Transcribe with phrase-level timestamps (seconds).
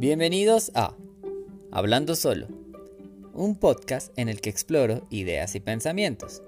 [0.00, 0.94] Bienvenidos a
[1.70, 2.46] Hablando Solo,
[3.34, 6.40] un podcast en el que exploro ideas y pensamientos.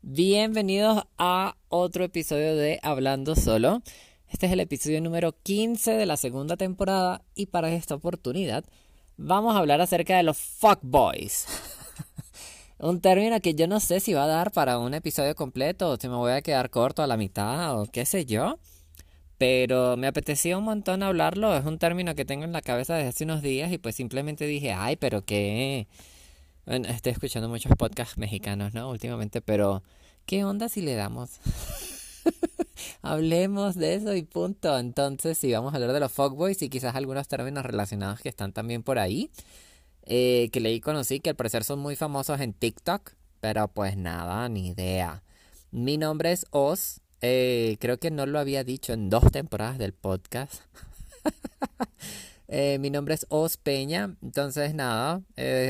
[0.00, 3.82] Bienvenidos a otro episodio de Hablando Solo.
[4.26, 8.64] Este es el episodio número 15 de la segunda temporada y para esta oportunidad
[9.18, 11.46] vamos a hablar acerca de los fuckboys.
[12.78, 15.96] un término que yo no sé si va a dar para un episodio completo o
[15.98, 18.58] si me voy a quedar corto a la mitad o qué sé yo.
[19.38, 21.56] Pero me apetecía un montón hablarlo.
[21.56, 24.46] Es un término que tengo en la cabeza desde hace unos días y pues simplemente
[24.46, 25.86] dije, ay, pero qué...
[26.66, 28.90] Bueno, estoy escuchando muchos podcasts mexicanos, ¿no?
[28.90, 29.82] Últimamente, pero
[30.26, 31.40] ¿qué onda si le damos?
[33.02, 34.78] Hablemos de eso y punto.
[34.78, 38.52] Entonces, si vamos a hablar de los fuckboys y quizás algunos términos relacionados que están
[38.52, 39.30] también por ahí,
[40.02, 44.48] eh, que leí conocí, que al parecer son muy famosos en TikTok, pero pues nada,
[44.48, 45.22] ni idea.
[45.70, 49.92] Mi nombre es Oz, eh, creo que no lo había dicho en dos temporadas del
[49.92, 50.62] podcast.
[52.50, 55.20] Eh, mi nombre es Oz Peña, entonces nada,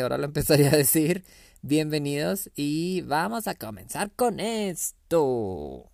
[0.01, 1.25] ahora lo empezaría a decir.
[1.61, 5.91] Bienvenidos y vamos a comenzar con esto.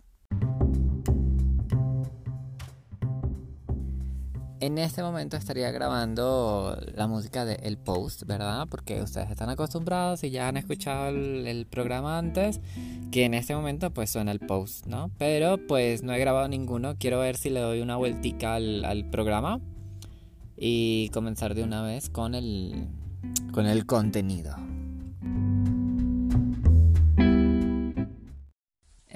[4.64, 8.66] En este momento estaría grabando la música de El Post, ¿verdad?
[8.70, 12.62] Porque ustedes están acostumbrados y ya han escuchado el, programa antes,
[13.12, 15.10] que en este momento pues suena el Post, ¿no?
[15.18, 19.04] Pero pues no he grabado ninguno, quiero ver si le doy una vueltica al, al
[19.10, 19.60] programa
[20.56, 22.88] y comenzar de una vez con el,
[23.52, 24.56] con el contenido.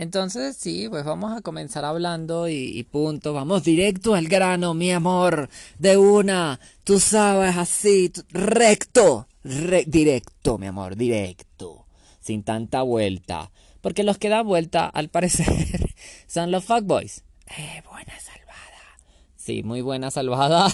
[0.09, 3.35] Entonces, sí, pues vamos a comenzar hablando y, punto.
[3.35, 5.51] Vamos directo al grano, mi amor.
[5.79, 6.59] De una.
[6.83, 9.29] Tú sabes, así, recto.
[9.43, 11.85] directo, mi amor, directo.
[12.21, 13.51] Sin tanta vuelta.
[13.83, 15.47] Porque los que dan vuelta, al parecer,
[16.27, 17.23] son los fuckboys.
[17.59, 18.97] Eh, buena salvada.
[19.37, 20.73] Sí, muy buena salvada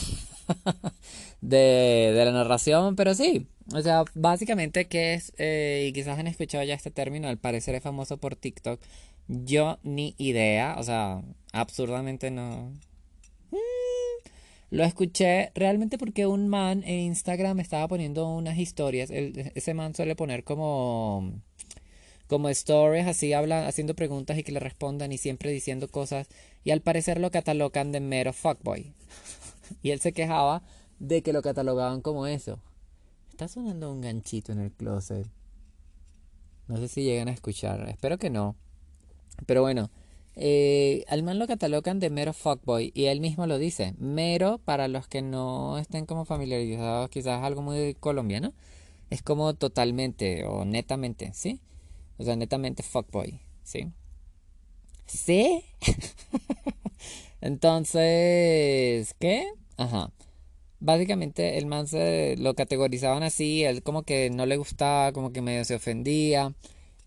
[1.40, 3.48] de, de la narración, pero sí.
[3.72, 7.74] O sea, básicamente que es, eh, y quizás han escuchado ya este término, al parecer
[7.74, 8.78] es famoso por TikTok,
[9.28, 12.72] yo ni idea, o sea, absurdamente no.
[13.50, 14.28] Mm,
[14.70, 19.10] lo escuché realmente porque un man en Instagram estaba poniendo unas historias.
[19.10, 21.32] ese man suele poner como
[22.26, 26.26] como stories así habla, haciendo preguntas y que le respondan y siempre diciendo cosas
[26.64, 28.94] y al parecer lo catalogan de mero fuckboy.
[29.82, 30.62] y él se quejaba
[30.98, 32.58] de que lo catalogaban como eso.
[33.30, 35.28] Está sonando un ganchito en el closet.
[36.66, 38.56] No sé si llegan a escuchar, espero que no.
[39.46, 39.90] Pero bueno,
[40.36, 43.94] eh, al man lo catalogan de mero fuckboy y él mismo lo dice.
[43.98, 48.52] Mero, para los que no estén como familiarizados, quizás algo muy colombiano,
[49.10, 51.60] es como totalmente o netamente, ¿sí?
[52.18, 53.92] O sea, netamente fuckboy, ¿sí?
[55.06, 55.64] ¿Sí?
[57.40, 59.46] Entonces, ¿qué?
[59.76, 60.10] Ajá.
[60.80, 65.42] Básicamente el man se lo categorizaban así, él como que no le gustaba, como que
[65.42, 66.54] medio se ofendía.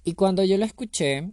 [0.04, 1.32] Y cuando yo lo escuché,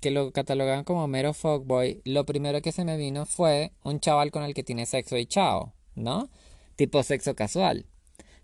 [0.00, 4.30] que lo catalogan como mero fuckboy, lo primero que se me vino fue un chaval
[4.30, 6.30] con el que tiene sexo y chao, ¿no?
[6.76, 7.86] Tipo sexo casual.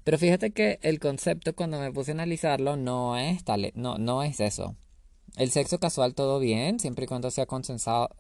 [0.05, 4.23] Pero fíjate que el concepto cuando me puse a analizarlo no es tal, no, no
[4.23, 4.77] es eso.
[5.37, 8.11] El sexo casual todo bien, siempre y cuando sea consensuado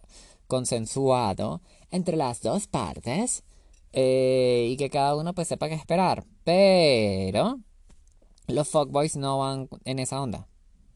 [1.90, 3.42] entre las dos partes
[3.92, 6.24] eh, y que cada uno pues sepa qué esperar.
[6.44, 7.58] Pero
[8.46, 10.46] los fuckboys no van en esa onda.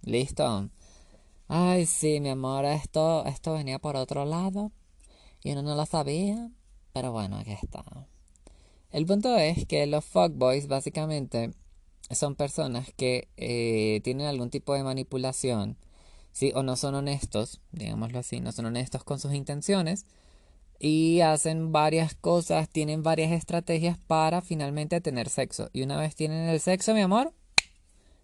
[0.03, 0.71] ¿Listo?
[1.49, 4.73] Ay, sí, mi amor, esto, esto venía por otro lado
[5.45, 6.51] y uno no lo sabía,
[6.93, 7.85] pero bueno, aquí está.
[8.91, 11.53] El punto es que los fuckboys básicamente
[12.11, 15.77] son personas que eh, tienen algún tipo de manipulación,
[16.33, 16.53] ¿sí?
[16.57, 20.07] O no son honestos, digámoslo así, no son honestos con sus intenciones
[20.81, 25.71] y hacen varias cosas, tienen varias estrategias para finalmente tener sexo.
[25.73, 27.33] Y una vez tienen el sexo, mi amor,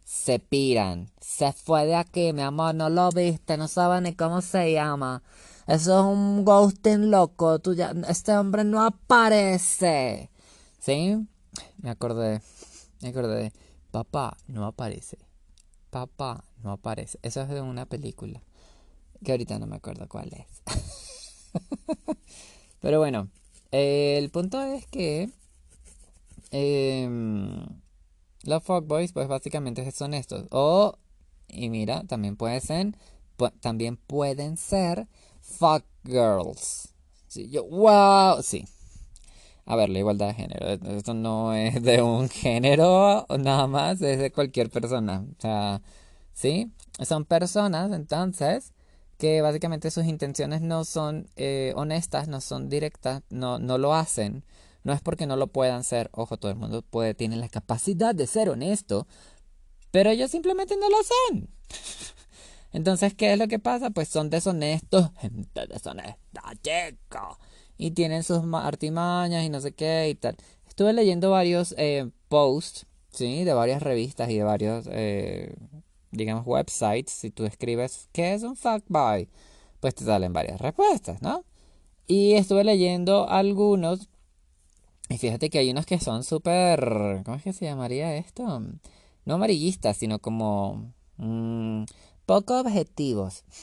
[0.04, 1.10] se piran.
[1.20, 5.22] Se fue de aquí, mi amor, no lo viste, no sabe ni cómo se llama.
[5.66, 7.58] Eso es un ghosting loco.
[7.60, 10.30] Tú ya, este hombre no aparece.
[10.78, 11.16] ¿Sí?
[11.78, 12.42] Me acordé.
[13.00, 13.52] Me acordé.
[13.90, 15.18] Papá no aparece.
[15.90, 17.18] Papá no aparece.
[17.22, 18.42] Eso es de una película.
[19.24, 20.62] Que ahorita no me acuerdo cuál es.
[22.80, 23.28] Pero bueno.
[23.70, 25.30] el punto es que.
[26.50, 27.08] Eh,
[28.44, 30.46] los fuckboys, pues básicamente son estos.
[30.50, 30.98] O,
[31.48, 32.96] y mira, también pueden ser,
[33.60, 35.06] también pueden ser
[35.40, 36.94] fuckgirls.
[37.28, 38.64] Sí, yo, wow, sí.
[39.64, 40.66] A ver, la igualdad de género.
[40.96, 45.24] Esto no es de un género nada más, es de cualquier persona.
[45.38, 45.82] O sea,
[46.34, 46.70] ¿sí?
[47.02, 48.72] Son personas, entonces,
[49.18, 54.44] que básicamente sus intenciones no son eh, honestas, no son directas, no, no lo hacen.
[54.84, 58.14] No es porque no lo puedan ser, ojo, todo el mundo puede, tiene la capacidad
[58.14, 59.06] de ser honesto,
[59.90, 61.48] pero ellos simplemente no lo son.
[62.72, 63.90] Entonces, ¿qué es lo que pasa?
[63.90, 67.38] Pues son deshonestos, gente deshonesta, chico.
[67.76, 70.36] Y tienen sus artimañas y no sé qué y tal.
[70.68, 73.44] Estuve leyendo varios eh, posts, ¿sí?
[73.44, 75.54] De varias revistas y de varios, eh,
[76.10, 77.12] digamos, websites.
[77.12, 79.28] Si tú escribes, ¿qué es un fuckboy?
[79.80, 81.44] Pues te salen varias respuestas, ¿no?
[82.06, 84.08] Y estuve leyendo algunos.
[85.12, 87.20] Y fíjate que hay unos que son súper...
[87.26, 88.62] ¿Cómo es que se llamaría esto?
[89.26, 90.90] No amarillistas, sino como...
[91.18, 91.84] Mmm,
[92.26, 93.44] poco objetivos.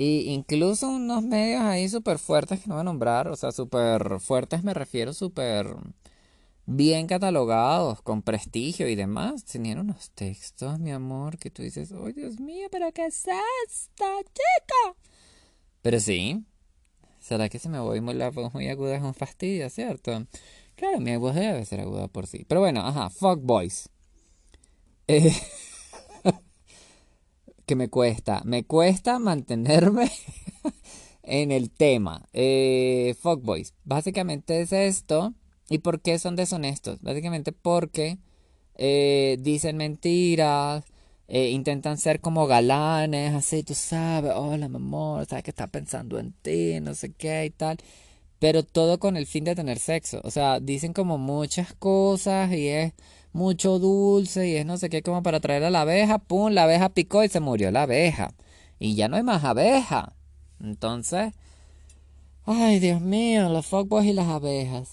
[0.00, 4.20] Y incluso unos medios ahí súper fuertes que no voy a nombrar, o sea, súper
[4.20, 5.74] fuertes me refiero, súper
[6.66, 9.44] bien catalogados, con prestigio y demás.
[9.44, 13.24] Tenían unos textos, mi amor, que tú dices, oh Dios mío, pero ¿qué es
[13.66, 14.96] esta chica?
[15.82, 16.44] Pero sí,
[17.28, 20.26] ¿será que se me voy muy la voz muy aguda es un fastidio, cierto?
[20.76, 22.46] Claro, mi voz debe ser aguda por sí.
[22.48, 23.90] Pero bueno, ajá, fuck boys.
[25.08, 25.34] Eh,
[27.66, 28.40] que me cuesta.
[28.44, 30.10] Me cuesta mantenerme
[31.22, 32.26] en el tema.
[32.32, 33.74] Eh, Fuckboys.
[33.84, 35.34] Básicamente es esto.
[35.68, 37.02] ¿Y por qué son deshonestos?
[37.02, 38.18] Básicamente porque
[38.76, 40.84] eh, dicen mentiras.
[41.28, 46.18] Eh, intentan ser como galanes, así, tú sabes, hola mi amor, sabes que está pensando
[46.18, 47.78] en ti, no sé qué y tal.
[48.38, 50.20] Pero todo con el fin de tener sexo.
[50.24, 52.94] O sea, dicen como muchas cosas y es
[53.32, 56.64] mucho dulce y es no sé qué como para traer a la abeja, pum, la
[56.64, 58.34] abeja picó y se murió la abeja.
[58.78, 60.14] Y ya no hay más abeja.
[60.60, 61.34] Entonces,
[62.46, 64.90] ay Dios mío, los fuckboys y las abejas.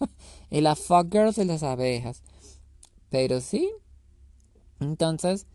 [0.50, 2.22] y las fuckgirls y las abejas.
[3.10, 3.70] Pero sí.
[4.80, 5.46] Entonces,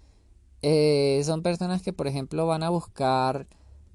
[0.62, 3.48] eh, son personas que, por ejemplo, van a buscar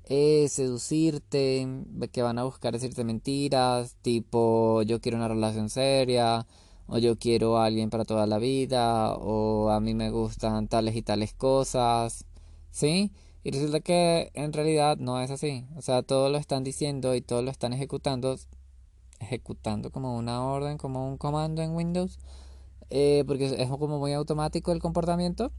[0.04, 1.66] eh, seducirte,
[2.12, 6.46] que van a buscar decirte mentiras, tipo yo quiero una relación seria,
[6.88, 10.96] o yo quiero a alguien para toda la vida, o a mí me gustan tales
[10.96, 12.24] y tales cosas,
[12.72, 13.12] ¿sí?
[13.44, 15.64] Y resulta que en realidad no es así.
[15.76, 18.36] O sea, todo lo están diciendo y todo lo están ejecutando,
[19.20, 22.18] ejecutando como una orden, como un comando en Windows,
[22.90, 25.52] eh, porque es como muy automático el comportamiento,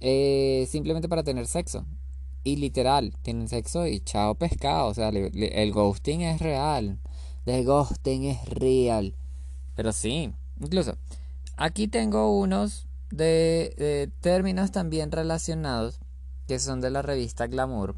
[0.00, 1.84] eh, simplemente para tener sexo.
[2.44, 4.88] Y literal, tienen sexo y chao pescado.
[4.88, 6.98] O sea, el ghosting es real.
[7.44, 9.16] El ghosting es real.
[9.74, 10.96] Pero sí, Incluso,
[11.56, 16.00] aquí tengo unos de, términos también relacionados
[16.46, 17.94] que son de la revista Glamour,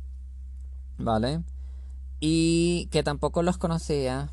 [0.99, 1.43] ¿vale?
[2.19, 4.31] Y que tampoco los conocía.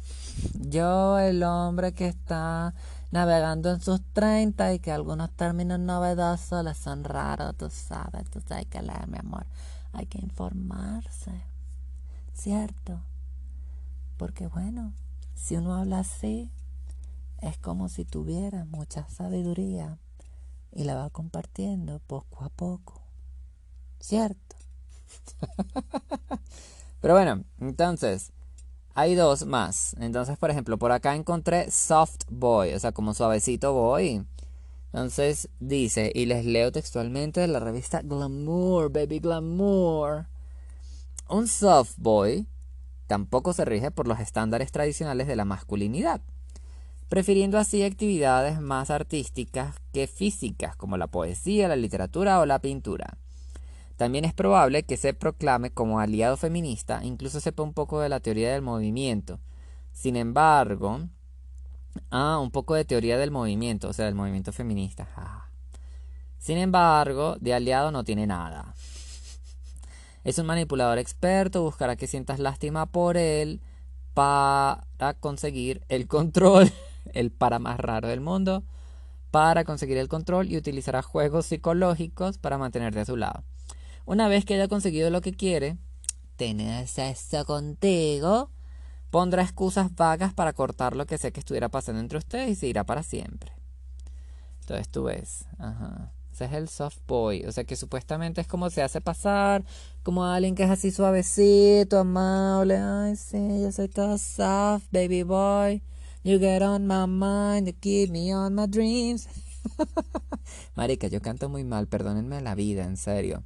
[0.59, 2.73] Yo, el hombre que está
[3.12, 8.51] navegando en sus 30 y que algunos términos novedosos les son raros, tú sabes, entonces
[8.51, 9.45] hay que leer, mi amor,
[9.94, 11.31] hay que informarse,
[12.33, 13.00] ¿cierto?
[14.18, 14.94] Porque bueno,
[15.36, 16.51] si uno habla así,
[17.39, 19.98] es como si tuviera mucha sabiduría
[20.71, 23.01] y la va compartiendo poco a poco.
[24.00, 24.56] ¿Cierto?
[27.01, 28.31] Pero bueno, entonces,
[28.97, 29.95] hay dos más.
[29.99, 34.25] Entonces, por ejemplo, por acá encontré soft boy, o sea, como suavecito boy.
[34.88, 40.25] Entonces dice, y les leo textualmente de la revista Glamour, Baby Glamour.
[41.30, 42.47] Un soft boy
[43.06, 46.21] tampoco se rige por los estándares tradicionales de la masculinidad
[47.07, 53.18] prefiriendo así actividades más artísticas que físicas, como la poesía, la literatura o la pintura.
[53.97, 58.19] También es probable que se proclame como aliado feminista, incluso sepa un poco de la
[58.19, 59.39] teoría del movimiento.
[59.92, 61.01] Sin embargo,
[62.11, 65.07] ah, un poco de teoría del movimiento, o sea, del movimiento feminista.
[66.37, 68.75] Sin embargo, de aliado no tiene nada.
[70.23, 73.61] Es un manipulador experto, buscará que sientas lástima por él
[74.13, 74.83] para
[75.19, 76.71] conseguir el control
[77.13, 78.63] el para más raro del mundo,
[79.31, 83.44] para conseguir el control y utilizará juegos psicológicos para mantenerte a su lado.
[84.07, 85.76] Una vez que haya conseguido lo que quiere,
[86.37, 88.49] tener sexo contigo,
[89.09, 92.68] pondrá excusas vagas para cortar lo que sé que estuviera pasando entre ustedes y se
[92.68, 93.52] irá para siempre.
[94.61, 96.14] Entonces tú ves, ajá.
[96.31, 99.66] Ese es el soft boy, o sea que supuestamente es como se hace pasar,
[100.04, 105.81] como alguien que es así suavecito, amable, ay sí, yo soy todo soft, baby boy.
[106.23, 109.28] You get on my mind, you keep me on my dreams.
[110.76, 113.44] Marica, yo canto muy mal, perdónenme la vida, en serio.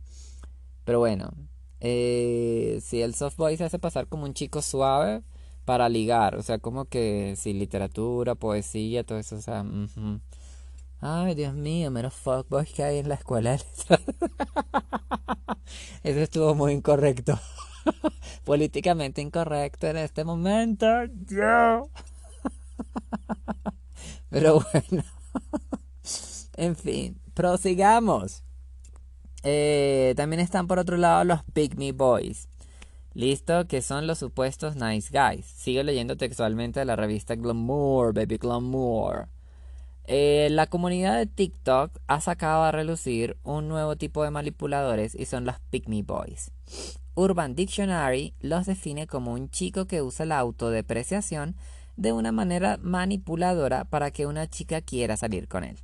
[0.84, 1.32] Pero bueno,
[1.80, 5.24] eh, si el soft boy se hace pasar como un chico suave
[5.66, 9.64] para ligar, o sea, como que si literatura, poesía, todo eso, o sea,
[11.04, 13.56] Ay, Dios mío, menos fuckboys que hay en la escuela
[16.04, 17.40] Eso estuvo muy incorrecto.
[18.46, 20.86] Políticamente incorrecto en este momento.
[24.30, 25.04] Pero bueno.
[26.56, 28.44] en fin, prosigamos.
[29.44, 32.48] Eh, también están por otro lado los Pick Me Boys.
[33.14, 35.46] Listo, que son los supuestos nice guys.
[35.46, 39.28] Sigo leyendo textualmente de la revista Glamour, Baby Glamour.
[40.06, 45.26] Eh, la comunidad de TikTok ha sacado a relucir un nuevo tipo de manipuladores y
[45.26, 46.52] son los Pick Me Boys.
[47.14, 51.56] Urban Dictionary los define como un chico que usa la autodepreciación
[51.98, 55.78] de una manera manipuladora para que una chica quiera salir con él.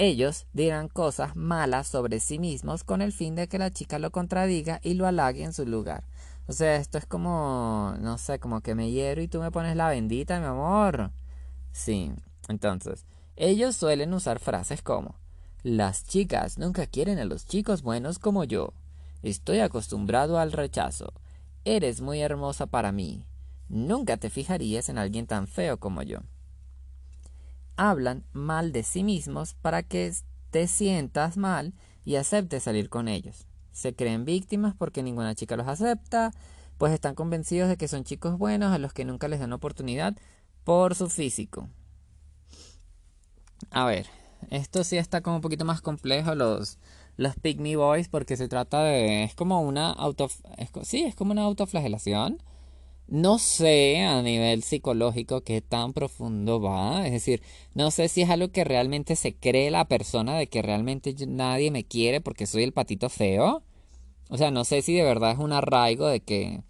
[0.00, 4.12] Ellos dirán cosas malas sobre sí mismos con el fin de que la chica lo
[4.12, 6.04] contradiga y lo halague en su lugar.
[6.46, 9.74] O sea, esto es como, no sé, como que me hiero y tú me pones
[9.74, 11.10] la bendita, mi amor.
[11.72, 12.12] Sí,
[12.46, 15.16] entonces, ellos suelen usar frases como,
[15.64, 18.72] las chicas nunca quieren a los chicos buenos como yo.
[19.24, 21.12] Estoy acostumbrado al rechazo.
[21.64, 23.24] Eres muy hermosa para mí.
[23.68, 26.20] Nunca te fijarías en alguien tan feo como yo.
[27.78, 30.12] Hablan mal de sí mismos para que
[30.50, 31.72] te sientas mal
[32.04, 33.46] y aceptes salir con ellos.
[33.70, 36.32] Se creen víctimas porque ninguna chica los acepta,
[36.76, 40.16] pues están convencidos de que son chicos buenos a los que nunca les dan oportunidad
[40.64, 41.68] por su físico.
[43.70, 44.06] A ver,
[44.50, 46.78] esto sí está como un poquito más complejo los
[47.16, 50.28] los Boys porque se trata de es como una auto
[50.82, 52.42] sí, es como una autoflagelación.
[53.08, 57.42] No sé a nivel psicológico qué tan profundo va, es decir,
[57.74, 61.70] no sé si es algo que realmente se cree la persona de que realmente nadie
[61.70, 63.62] me quiere porque soy el patito feo.
[64.28, 66.62] O sea, no sé si de verdad es un arraigo de que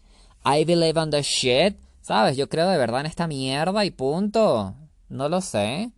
[0.45, 2.37] I believe on the shit, ¿sabes?
[2.37, 4.75] Yo creo de verdad en esta mierda y punto.
[5.09, 5.91] No lo sé.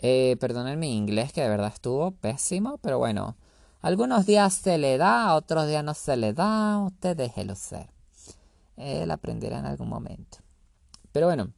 [0.00, 3.36] Eh, perdonen mi inglés que de verdad estuvo pésimo, pero bueno.
[3.82, 7.93] Algunos días se le da, otros días no se le da, usted déjelo ser.
[8.76, 10.38] Él aprenderá en algún momento.
[11.12, 11.52] Pero bueno,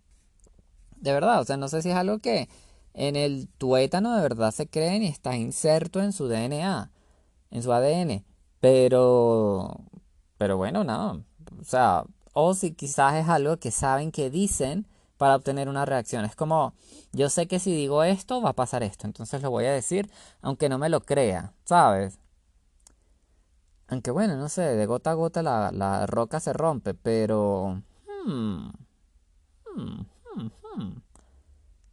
[0.96, 2.48] de verdad, o sea, no sé si es algo que
[2.94, 6.90] en el tuétano de verdad se creen y está inserto en su DNA,
[7.50, 8.24] en su ADN.
[8.60, 9.80] Pero,
[10.38, 11.24] pero bueno, no.
[11.60, 16.24] O sea, o si quizás es algo que saben que dicen para obtener una reacción.
[16.24, 16.74] Es como,
[17.12, 20.10] yo sé que si digo esto, va a pasar esto, entonces lo voy a decir,
[20.42, 22.18] aunque no me lo crea, ¿sabes?
[23.88, 27.82] Aunque bueno, no sé, de gota a gota la, roca se rompe, pero...
[28.26, 28.70] Hmm,
[29.76, 30.00] hmm,
[30.34, 30.92] hmm,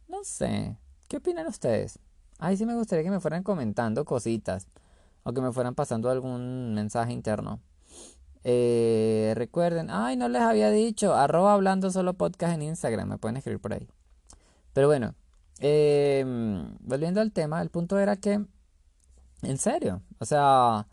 [0.08, 0.76] no sé,
[1.08, 1.98] ¿qué opinan ustedes?
[2.38, 4.66] Ay, sí me gustaría que me fueran comentando cositas
[5.22, 7.60] o que me fueran pasando algún mensaje interno.
[8.42, 13.36] Eh, recuerden, ay, no les había dicho, arroba hablando solo podcast en Instagram, me pueden
[13.38, 13.88] escribir por ahí.
[14.72, 15.14] Pero bueno,
[15.60, 18.44] em, volviendo al tema, el punto era que,
[19.42, 20.86] en serio, o sea,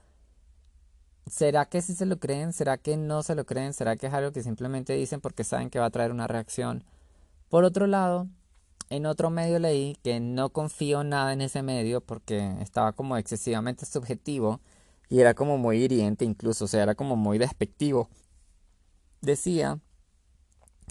[1.27, 2.53] ¿será que sí se lo creen?
[2.53, 3.73] ¿Será que no se lo creen?
[3.73, 6.83] ¿Será que es algo que simplemente dicen porque saben que va a traer una reacción?
[7.49, 8.27] Por otro lado,
[8.89, 13.85] en otro medio leí que no confío nada en ese medio porque estaba como excesivamente
[13.85, 14.59] subjetivo
[15.09, 18.09] y era como muy hiriente incluso, o sea, era como muy despectivo.
[19.21, 19.79] Decía,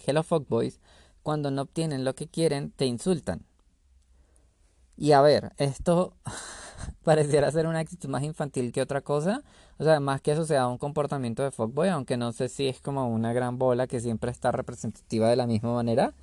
[0.06, 0.80] Hello Fuckboys,
[1.22, 3.44] cuando no obtienen lo que quieren, te insultan.
[4.96, 6.14] Y a ver, esto
[7.04, 9.42] pareciera ser una actitud más infantil que otra cosa.
[9.78, 12.80] O sea, más que eso sea un comportamiento de fuckboy, aunque no sé si es
[12.80, 16.14] como una gran bola que siempre está representativa de la misma manera.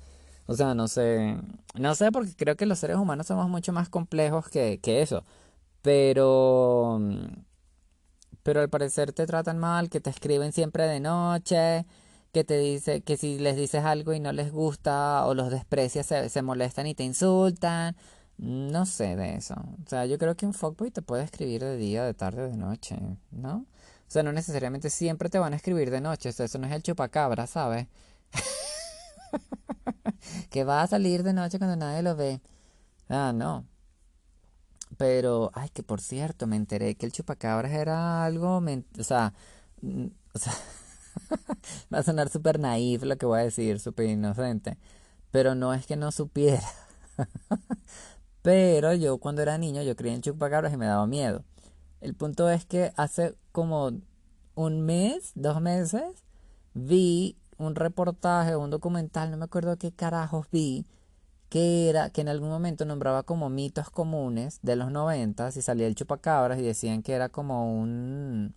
[0.46, 1.36] O sea, no sé.
[1.74, 5.24] No sé, porque creo que los seres humanos somos mucho más complejos que, que eso.
[5.82, 7.00] Pero
[8.48, 11.84] pero al parecer te tratan mal, que te escriben siempre de noche,
[12.32, 16.06] que te dice que si les dices algo y no les gusta o los desprecias
[16.06, 17.94] se, molestan y te insultan.
[18.38, 19.54] No sé de eso.
[19.54, 22.56] O sea, yo creo que un fuckboy te puede escribir de día, de tarde, de
[22.56, 22.96] noche,
[23.32, 23.66] ¿no?
[24.08, 26.30] O sea, no necesariamente siempre te van a escribir de noche.
[26.30, 27.88] eso no es el chupacabra, ¿sabes?
[30.50, 32.40] que va a salir de noche cuando nadie lo ve.
[33.08, 33.66] Ah, no.
[34.96, 38.62] Pero, ay, que por cierto, me enteré que el chupacabras era algo,
[38.98, 39.34] o sea,
[40.34, 40.52] o sea
[41.94, 44.78] va a sonar súper naif lo que voy a decir, súper inocente,
[45.30, 46.62] pero no es que no supiera.
[48.42, 51.44] pero yo cuando era niño, yo creía en chupacabras y me daba miedo.
[52.00, 53.92] El punto es que hace como
[54.54, 56.24] un mes, dos meses,
[56.74, 60.86] vi un reportaje, un documental, no me acuerdo qué carajos vi,
[61.48, 65.86] que era que en algún momento nombraba como mitos comunes de los noventas y salía
[65.86, 68.54] el chupacabras y decían que era como un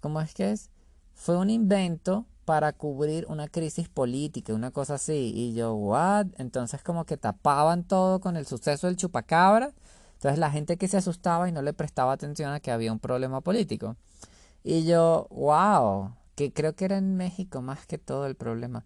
[0.00, 0.70] ¿cómo es que es?
[1.14, 5.32] Fue un invento para cubrir una crisis política, una cosa así.
[5.34, 6.26] Y yo, ¿what?
[6.38, 9.72] Entonces como que tapaban todo con el suceso del chupacabra.
[10.14, 12.98] Entonces la gente que se asustaba y no le prestaba atención a que había un
[12.98, 13.96] problema político.
[14.64, 18.84] Y yo, wow, que creo que era en México más que todo el problema.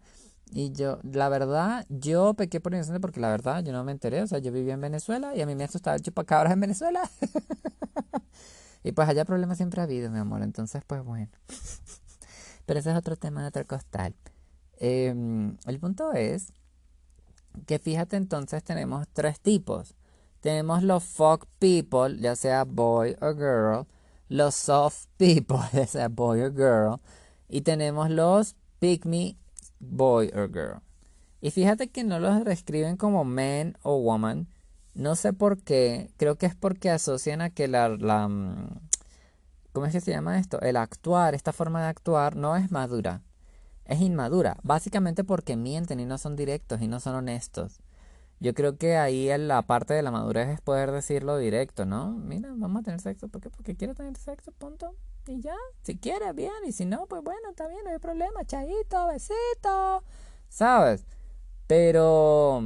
[0.52, 4.22] Y yo, la verdad, yo pequé por inocente porque la verdad yo no me enteré.
[4.22, 7.02] O sea, yo vivía en Venezuela y a mí me asustaba el chupacabras en Venezuela.
[8.84, 10.42] y pues allá problemas siempre ha habido, mi amor.
[10.42, 11.28] Entonces, pues bueno.
[12.66, 14.14] Pero ese es otro tema de otro costal.
[14.78, 16.52] Em, el punto es
[17.66, 19.94] que fíjate entonces tenemos tres tipos.
[20.40, 23.86] Tenemos los fuck people, ya sea boy o girl.
[24.28, 27.00] Los soft people, ya sea boy o girl.
[27.48, 29.36] Y tenemos los pick me
[29.78, 30.82] boy or girl.
[31.40, 34.48] Y fíjate que no los describen como man o woman.
[34.94, 36.10] No sé por qué.
[36.16, 38.80] Creo que es porque asocian a que la, la mm,
[39.76, 40.58] ¿cómo es que se llama esto?
[40.62, 43.20] El actuar, esta forma de actuar no es madura.
[43.84, 44.56] Es inmadura.
[44.62, 47.82] Básicamente porque mienten y no son directos y no son honestos.
[48.40, 52.12] Yo creo que ahí la parte de la madurez es poder decirlo directo, ¿no?
[52.12, 53.28] Mira, vamos a tener sexo.
[53.28, 53.50] ¿Por qué?
[53.50, 54.94] Porque quiero tener sexo, punto.
[55.26, 56.54] Y ya, si quieres, bien.
[56.66, 58.46] Y si no, pues bueno, está bien, no hay problema.
[58.46, 60.04] Chaito, besito.
[60.48, 61.04] ¿Sabes?
[61.66, 62.62] Pero...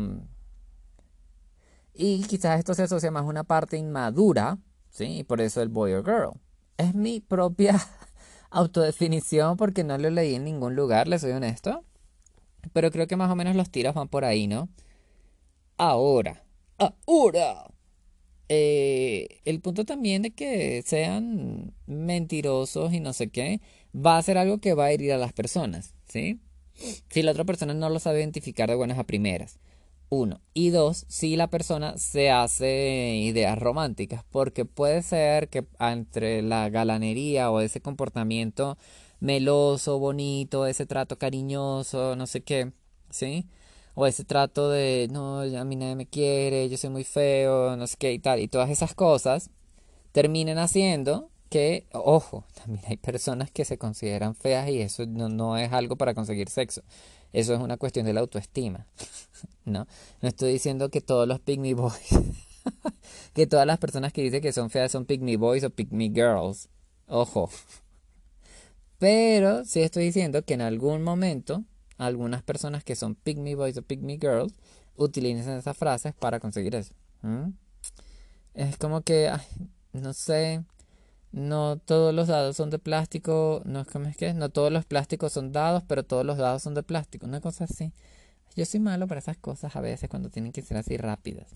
[1.93, 4.59] Y quizás esto se asocia más a una parte inmadura,
[4.91, 5.19] ¿sí?
[5.19, 6.41] Y por eso el boy or girl.
[6.81, 7.79] Es mi propia
[8.51, 11.85] autodefinición porque no lo leí en ningún lugar, le soy honesto.
[12.73, 14.71] Pero creo que más o menos los tiros van por ahí, ¿no?
[15.77, 16.43] Ahora,
[16.79, 17.67] ahora.
[18.49, 23.61] Eh, el punto también de que sean mentirosos y no sé qué,
[23.95, 26.41] va a ser algo que va a herir a las personas, ¿sí?
[27.11, 29.61] Si la otra persona no lo sabe identificar de buenas a primeras.
[30.11, 30.41] Uno.
[30.55, 36.69] Y dos, si la persona se hace ideas románticas, porque puede ser que entre la
[36.69, 38.77] galanería o ese comportamiento
[39.21, 42.73] meloso, bonito, ese trato cariñoso, no sé qué,
[43.11, 43.47] ¿sí?
[43.95, 47.87] o ese trato de, no, a mí nadie me quiere, yo soy muy feo, no
[47.87, 49.51] sé qué y tal, y todas esas cosas
[50.13, 55.59] terminen haciendo que, ojo, también hay personas que se consideran feas y eso no, no
[55.59, 56.83] es algo para conseguir sexo.
[57.33, 58.87] Eso es una cuestión de la autoestima.
[59.65, 59.87] ¿No?
[60.21, 62.11] No estoy diciendo que todos los pygmy boys,
[63.35, 66.69] que todas las personas que dicen que son feas son pygmy boys o pygmy girls.
[67.07, 67.51] Ojo.
[68.99, 71.65] Pero sí estoy diciendo que en algún momento
[72.01, 74.55] algunas personas que son me boys o me girls
[74.97, 76.95] utilizan esas frases para conseguir eso.
[78.55, 79.31] Es como que,
[79.93, 80.65] no sé,
[81.33, 85.53] no todos los dados son de plástico, no es que, no todos los plásticos son
[85.53, 87.93] dados, pero todos los dados son de plástico, una cosa así.
[88.57, 91.49] Yo soy malo para esas cosas a veces cuando tienen que ser así rápidas.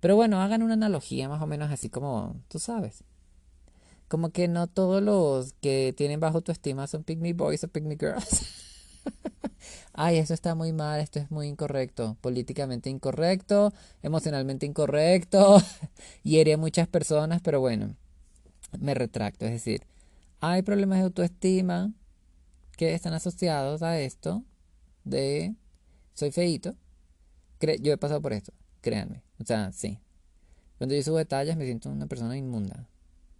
[0.00, 3.04] Pero bueno, hagan una analogía más o menos así como, tú sabes.
[4.08, 7.84] Como que no todos los que tienen bajo autoestima son pick me boys o pick
[7.84, 8.46] me girls.
[9.92, 15.58] ay, eso está muy mal, esto es muy incorrecto, políticamente incorrecto, emocionalmente incorrecto,
[16.22, 17.94] hiere a muchas personas, pero bueno,
[18.78, 19.86] me retracto, es decir,
[20.40, 21.92] hay problemas de autoestima
[22.76, 24.42] que están asociados a esto
[25.04, 25.54] de
[26.14, 26.74] soy feito.
[27.80, 29.22] yo he pasado por esto, créanme.
[29.38, 29.98] O sea, sí.
[30.78, 32.88] Cuando yo subo detalles me siento una persona inmunda.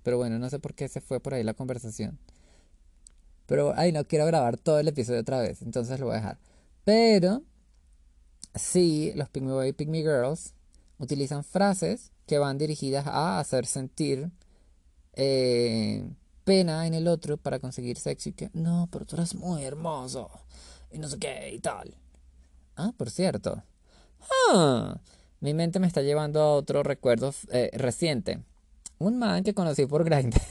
[0.02, 2.18] Pero bueno, no sé por qué se fue por ahí la conversación.
[3.46, 6.38] Pero, ay, no quiero grabar todo el episodio otra vez, entonces lo voy a dejar.
[6.84, 7.42] Pero,
[8.54, 10.54] sí, los Pygmy Boy y Pygmy Girls
[10.98, 14.30] utilizan frases que van dirigidas a hacer sentir
[15.12, 16.08] eh,
[16.44, 20.30] pena en el otro para conseguir sexo y que, no, pero tú eres muy hermoso
[20.90, 21.94] y no sé qué y tal.
[22.76, 23.62] Ah, por cierto.
[24.50, 25.00] Ah,
[25.40, 28.42] mi mente me está llevando a otro recuerdo eh, reciente.
[28.98, 30.40] Un man que conocí por Grindr.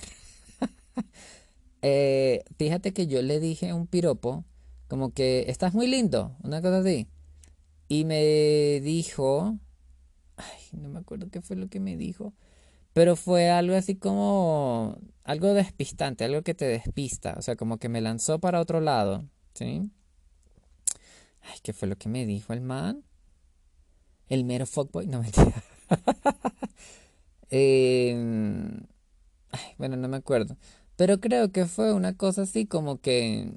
[1.86, 4.46] Eh, fíjate que yo le dije un piropo,
[4.88, 7.10] como que estás muy lindo, una cosa así.
[7.90, 9.58] Y me dijo,
[10.38, 12.34] ay, no me acuerdo qué fue lo que me dijo,
[12.94, 17.90] pero fue algo así como, algo despistante, algo que te despista, o sea, como que
[17.90, 19.92] me lanzó para otro lado, ¿sí?
[21.44, 23.04] Ay, ¿qué fue lo que me dijo el man?
[24.30, 25.64] El mero fuckboy, no mentira.
[27.50, 28.16] eh,
[29.52, 30.58] ay, bueno, no me acuerdo.
[30.96, 33.54] Pero creo que fue una cosa así como que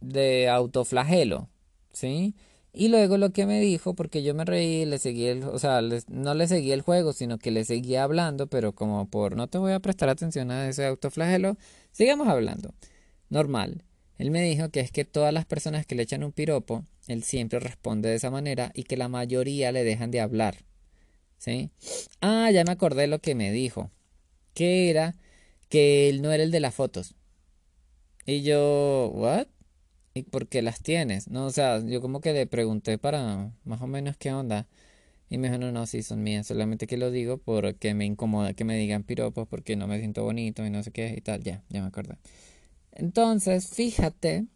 [0.00, 1.48] de autoflagelo,
[1.92, 2.34] ¿sí?
[2.72, 5.82] Y luego lo que me dijo, porque yo me reí, le seguí el, o sea,
[6.08, 9.58] no le seguí el juego, sino que le seguía hablando, pero como por no te
[9.58, 11.58] voy a prestar atención a ese autoflagelo,
[11.92, 12.74] sigamos hablando.
[13.28, 13.84] Normal.
[14.18, 17.22] Él me dijo que es que todas las personas que le echan un piropo, él
[17.22, 20.56] siempre responde de esa manera y que la mayoría le dejan de hablar.
[21.38, 21.70] ¿Sí?
[22.20, 23.90] Ah, ya me acordé lo que me dijo.
[24.54, 25.16] Que era
[25.68, 27.14] que él no era el de las fotos.
[28.26, 29.48] Y yo, ¿what?
[30.14, 31.28] ¿Y por qué las tienes?
[31.28, 34.68] No, o sea, yo como que le pregunté para más o menos qué onda.
[35.30, 36.46] Y me dijo, no, no, sí, son mías.
[36.46, 40.22] Solamente que lo digo porque me incomoda que me digan piropos porque no me siento
[40.22, 41.42] bonito y no sé qué y tal.
[41.42, 42.18] Ya, ya me acordé.
[42.92, 44.46] Entonces, fíjate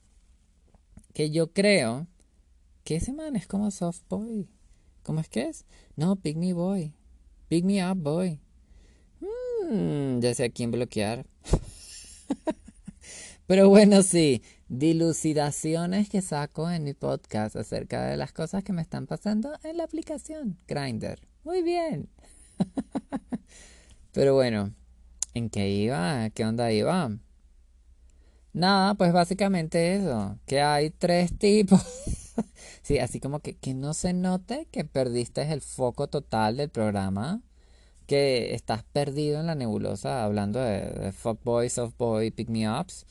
[1.15, 2.07] que yo creo
[2.87, 4.49] que ese man es como soft boy.
[5.03, 5.65] ¿Cómo es que es?
[5.97, 6.95] No, pick me boy.
[7.49, 8.39] Pick me up boy.
[9.69, 11.27] Mm, ya sé a quién bloquear.
[13.49, 18.83] Pero bueno, sí, dilucidaciones que saco en mi podcast acerca de las cosas que me
[18.83, 21.27] están pasando en la aplicación Grinder.
[21.43, 22.09] Muy bien.
[24.13, 24.73] Pero bueno,
[25.35, 26.31] ¿en qué iba?
[26.31, 27.11] ¿Qué onda iba?
[28.53, 31.83] Nada, pues básicamente eso, que hay tres tipos.
[32.83, 37.43] sí, así como que, que no se note que perdiste el foco total del programa,
[38.07, 43.07] que estás perdido en la nebulosa hablando de, de fuckboy, softboy, pick me ups.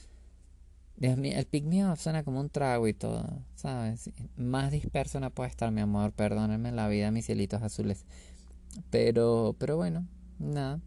[0.97, 4.09] Dios mío, el pick me up suena como un trago y todo, ¿sabes?
[4.38, 8.05] Más disperso no puede estar, mi amor, perdónenme la vida, mis cielitos azules.
[8.91, 10.07] Pero, pero bueno,
[10.39, 10.79] nada.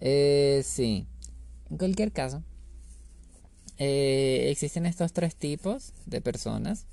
[0.00, 1.06] Eh, sí,
[1.70, 2.42] en cualquier caso.
[3.78, 6.86] Eh, existen estos tres tipos de personas.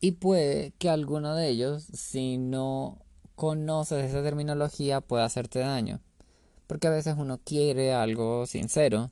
[0.00, 2.98] Y puede que alguno de ellos, si no
[3.34, 6.00] conoces esa terminología, pueda hacerte daño.
[6.66, 9.10] Porque a veces uno quiere algo sincero.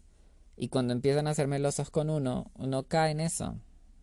[0.56, 3.56] Y cuando empiezan a ser melosos con uno, uno cae en eso.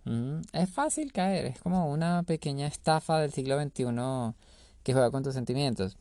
[0.05, 1.45] Mm, es fácil caer.
[1.45, 4.35] Es como una pequeña estafa del siglo XXI
[4.83, 5.97] que juega con tus sentimientos.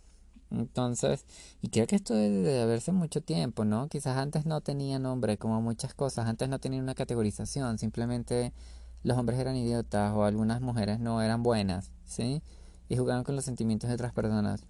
[0.50, 1.24] Entonces,
[1.62, 3.88] y creo que esto debe de haberse mucho tiempo, ¿no?
[3.88, 8.52] Quizás antes no tenía nombre, como muchas cosas, antes no tenían una categorización, simplemente
[9.02, 12.42] los hombres eran idiotas o algunas mujeres no eran buenas, ¿sí?
[12.88, 14.64] Y jugaban con los sentimientos de otras personas.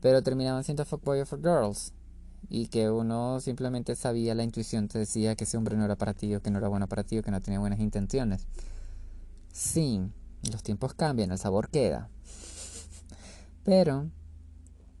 [0.00, 1.92] Pero terminaban siendo fuckboy for girls.
[2.48, 6.12] Y que uno simplemente sabía, la intuición te decía que ese hombre no era para
[6.12, 8.46] ti, o que no era bueno para ti, o que no tenía buenas intenciones.
[9.52, 10.00] Sí,
[10.52, 12.10] los tiempos cambian, el sabor queda.
[13.64, 14.10] Pero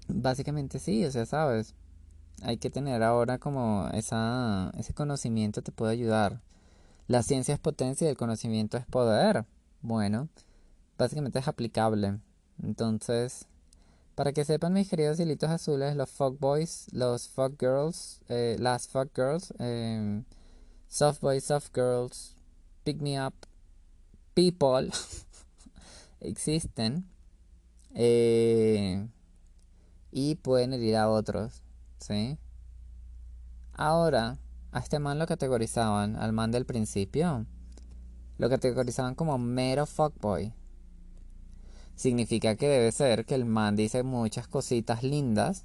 [0.08, 1.74] Básicamente sí, o sea, sabes,
[2.42, 6.42] hay que tener ahora como esa, ese conocimiento te puede ayudar.
[7.06, 9.44] La ciencia es potencia y el conocimiento es poder.
[9.82, 10.28] Bueno,
[10.96, 12.18] básicamente es aplicable.
[12.62, 13.46] Entonces,
[14.14, 18.88] para que sepan mis queridos hilitos azules, los fuck boys, los fuck girls, eh, las
[18.88, 20.22] fuck girls, eh,
[20.88, 22.36] soft boys, soft girls,
[22.84, 23.34] pick me up,
[24.34, 24.90] people,
[26.20, 27.06] existen.
[27.94, 29.06] Eh,
[30.10, 31.62] y pueden herir a otros,
[31.98, 32.38] ¿sí?
[33.72, 34.38] Ahora,
[34.74, 37.46] a este man lo categorizaban, al man del principio,
[38.38, 40.52] lo categorizaban como mero fuckboy.
[41.94, 45.64] Significa que debe ser que el man dice muchas cositas lindas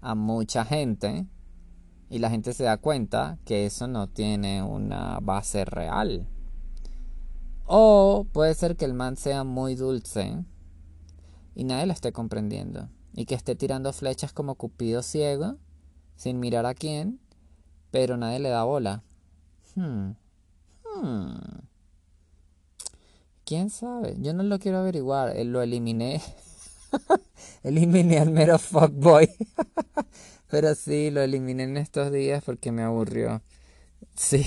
[0.00, 1.26] a mucha gente
[2.08, 6.26] y la gente se da cuenta que eso no tiene una base real.
[7.66, 10.42] O puede ser que el man sea muy dulce
[11.54, 15.58] y nadie lo esté comprendiendo y que esté tirando flechas como Cupido ciego,
[16.16, 17.20] sin mirar a quién,
[17.90, 19.02] pero nadie le da bola.
[19.74, 20.12] Hmm.
[20.84, 21.36] Hmm.
[23.44, 24.16] ¿Quién sabe?
[24.18, 26.20] Yo no lo quiero averiguar, eh, lo eliminé.
[27.62, 29.28] eliminé al mero fuckboy.
[30.50, 33.42] pero sí, lo eliminé en estos días porque me aburrió.
[34.16, 34.44] Sí.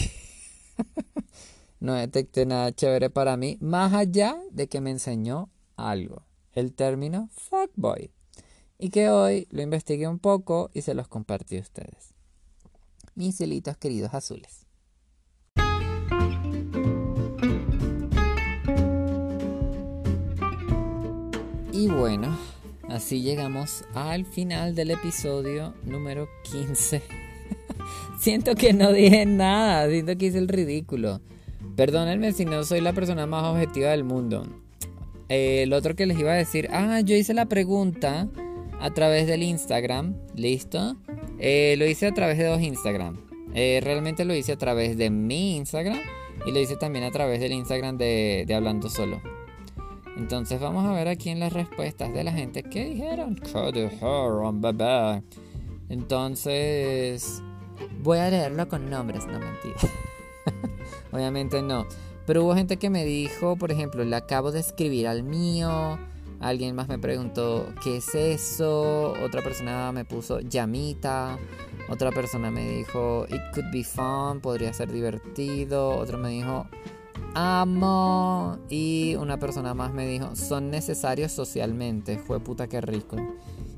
[1.79, 6.23] no detecté nada chévere para mí, más allá de que me enseñó algo.
[6.53, 8.11] El término fuckboy
[8.81, 12.15] y que hoy lo investigué un poco y se los compartí a ustedes.
[13.79, 14.65] Queridos azules.
[21.71, 22.35] Y bueno,
[22.89, 27.03] así llegamos al final del episodio número 15.
[28.19, 31.21] siento que no dije nada, siento que hice el ridículo.
[31.75, 34.47] Perdónenme si no soy la persona más objetiva del mundo.
[35.29, 38.27] El otro que les iba a decir, ah, yo hice la pregunta
[38.81, 40.97] a través del Instagram, ¿listo?
[41.39, 43.17] Eh, lo hice a través de dos Instagram.
[43.53, 45.99] Eh, realmente lo hice a través de mi Instagram
[46.45, 49.21] y lo hice también a través del Instagram de, de Hablando Solo.
[50.17, 53.39] Entonces vamos a ver aquí en las respuestas de la gente qué dijeron.
[55.89, 57.41] Entonces
[58.01, 59.77] voy a leerlo con nombres, no mentira.
[61.11, 61.85] Obviamente no.
[62.25, 65.99] Pero hubo gente que me dijo, por ejemplo, le acabo de escribir al mío.
[66.41, 69.13] Alguien más me preguntó, ¿qué es eso?
[69.23, 71.37] Otra persona me puso llamita.
[71.87, 75.89] Otra persona me dijo, it could be fun, podría ser divertido.
[75.89, 76.65] Otro me dijo,
[77.35, 78.57] amo.
[78.69, 82.17] Y una persona más me dijo, son necesarios socialmente.
[82.17, 83.17] Fue puta que rico.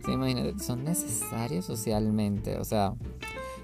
[0.06, 2.58] Sí, imagínate, son necesarios socialmente.
[2.60, 2.93] O sea,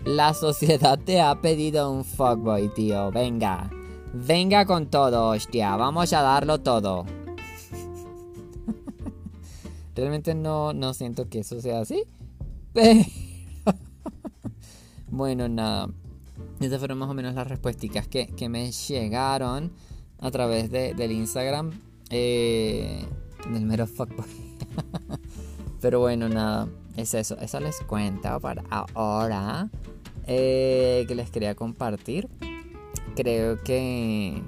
[0.03, 3.11] la sociedad te ha pedido un fuckboy, tío.
[3.11, 3.69] Venga.
[4.13, 5.75] Venga con todo, hostia.
[5.75, 7.05] Vamos a darlo todo.
[9.95, 12.03] Realmente no, no siento que eso sea así.
[15.11, 15.89] Bueno, nada.
[16.59, 19.71] Estas fueron más o menos las respuestas que, que me llegaron
[20.19, 21.71] a través de, del Instagram
[22.09, 23.05] eh,
[23.51, 24.27] del mero fuckboy.
[25.81, 27.37] Pero bueno, nada, es eso.
[27.39, 29.69] Eso les cuento para ahora
[30.27, 32.27] eh, que les quería compartir.
[33.15, 34.41] Creo que...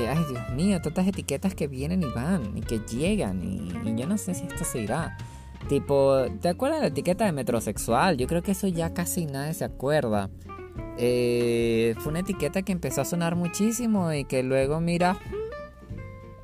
[0.00, 4.18] ay, Dios mío, tantas etiquetas que vienen y van y que llegan y, yo no
[4.18, 5.16] sé si esto se irá.
[5.68, 8.16] Tipo, ¿te acuerdas de la etiqueta de metrosexual?
[8.16, 10.28] Yo creo que eso ya casi nadie se acuerda.
[10.98, 15.16] Eh, fue una etiqueta que empezó a sonar muchísimo y que luego, mira,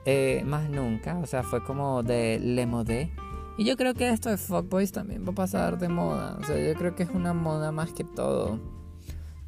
[0.07, 1.19] eh, más nunca.
[1.19, 3.13] O sea, fue como de le modé.
[3.59, 6.39] Y yo creo que esto de fuckboys también va a pasar de moda.
[6.41, 8.59] O sea, yo creo que es una moda más que todo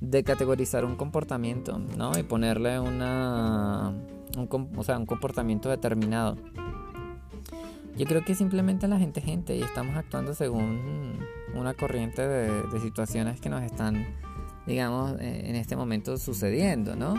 [0.03, 2.19] de categorizar un comportamiento, ¿no?
[2.19, 3.95] Y ponerle una.
[4.37, 6.37] Un, o sea, un comportamiento determinado.
[7.97, 11.19] Yo creo que simplemente la gente es gente y estamos actuando según
[11.55, 14.07] una corriente de, situaciones que nos están
[14.67, 17.15] digamos, eh, en este momento sucediendo, ¿no?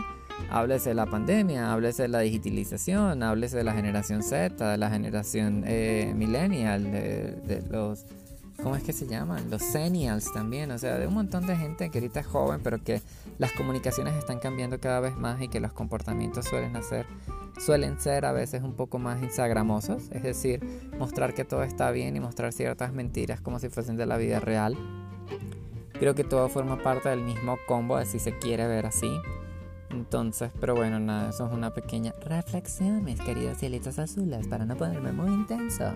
[0.50, 4.90] Háblese de la pandemia, háblese de la digitalización, háblese de la generación Z, de la
[4.90, 8.06] generación eh, millennial, de, los,
[8.62, 9.50] ¿cómo es que se llaman?
[9.50, 12.82] Los senials también, o sea, de un montón de gente que ahorita es joven, pero
[12.82, 13.02] que
[13.38, 17.06] las comunicaciones están cambiando cada vez más y que los comportamientos suelen hacer
[17.58, 20.60] suelen ser a veces un poco más instagramosos, es decir,
[20.98, 24.40] mostrar que todo está bien y mostrar ciertas mentiras como si fuesen de la vida
[24.40, 24.76] real.
[25.92, 29.10] Creo que todo forma parte del mismo combo, así se quiere ver así.
[29.90, 34.76] Entonces, pero bueno, nada, eso es una pequeña reflexión, mis queridos cielitos azules, para no
[34.76, 35.94] ponerme muy intenso.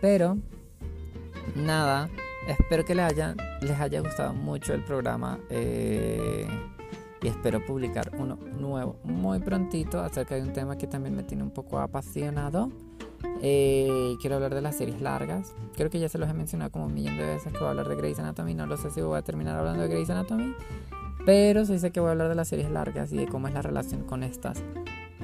[0.00, 0.38] Pero,
[1.56, 2.08] nada,
[2.46, 6.46] espero que les haya, les haya gustado mucho el programa eh,
[7.22, 11.42] y espero publicar uno nuevo muy prontito acerca de un tema que también me tiene
[11.42, 12.70] un poco apasionado.
[13.42, 15.54] Eh, quiero hablar de las series largas.
[15.76, 17.70] Creo que ya se los he mencionado como un millón de veces que voy a
[17.70, 18.54] hablar de Grey's Anatomy.
[18.54, 20.54] No lo sé si voy a terminar hablando de Grey's Anatomy.
[21.26, 23.54] Pero sí sé que voy a hablar de las series largas y de cómo es
[23.54, 24.62] la relación con estas.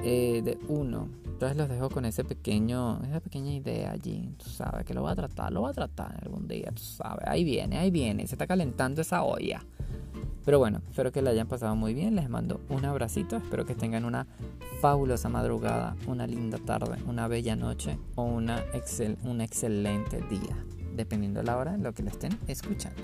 [0.03, 1.09] Eh, de uno.
[1.25, 4.29] Entonces los dejo con ese pequeño, esa pequeña idea allí.
[4.37, 6.71] Tú sabes que lo voy a tratar, lo voy a tratar algún día.
[6.71, 8.25] Tú sabes, ahí viene, ahí viene.
[8.27, 9.63] Se está calentando esa olla.
[10.45, 12.15] Pero bueno, espero que la hayan pasado muy bien.
[12.15, 13.37] Les mando un abracito.
[13.37, 14.27] Espero que tengan una
[14.81, 20.57] fabulosa madrugada, una linda tarde, una bella noche o una excel un excelente día,
[20.95, 23.03] dependiendo de la hora en lo que lo estén escuchando.